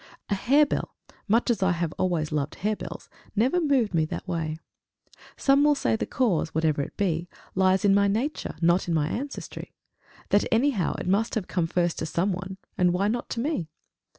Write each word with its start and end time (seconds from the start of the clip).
A 0.29 0.33
harebell, 0.33 0.95
much 1.27 1.51
as 1.51 1.61
I 1.61 1.73
have 1.73 1.93
always 1.95 2.31
loved 2.31 2.55
harebells, 2.55 3.07
never 3.35 3.61
moved 3.61 3.93
me 3.93 4.03
that 4.05 4.27
way! 4.27 4.57
Some 5.37 5.63
will 5.63 5.75
say 5.75 5.95
the 5.95 6.07
cause, 6.07 6.55
whatever 6.55 6.81
it 6.81 6.97
be, 6.97 7.29
lies 7.53 7.85
in 7.85 7.93
my 7.93 8.07
nature, 8.07 8.55
not 8.63 8.87
in 8.87 8.95
my 8.95 9.07
ancestry; 9.09 9.75
that, 10.29 10.43
anyhow, 10.51 10.95
it 10.97 11.05
must 11.05 11.35
have 11.35 11.47
come 11.47 11.67
first 11.67 11.99
to 11.99 12.07
some 12.07 12.31
one 12.33 12.57
and 12.79 12.93
why 12.93 13.09
not 13.09 13.29
to 13.29 13.39
me? 13.41 13.69